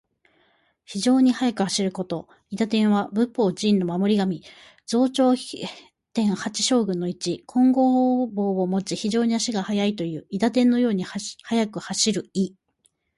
[0.83, 2.27] 非常に速く走ること。
[2.51, 4.41] 「韋駄天」は仏法・寺院の守り神。
[4.87, 5.35] 増長
[6.13, 7.43] 天八将軍の一。
[7.45, 10.25] 金剛杵をもち、非常に足が速いという。
[10.33, 12.55] 韋駄天のように速く走る意。